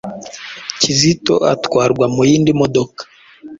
Kizito 0.79 1.35
atwarwa 1.53 2.05
mu 2.13 2.21
yindi 2.29 2.51
modoka 2.59 3.01